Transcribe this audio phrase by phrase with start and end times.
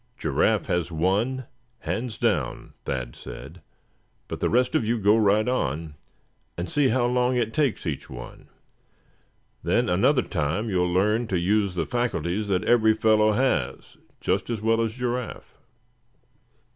[0.17, 1.45] "Giraffe has won,
[1.81, 3.61] hands down," Thad said,
[4.27, 5.93] "but the rest of you go right on,
[6.57, 8.49] and see how long it takes each one.
[9.61, 14.49] Then another time you will learn to use the faculties that every fellow has just
[14.49, 15.55] as well as Giraffe."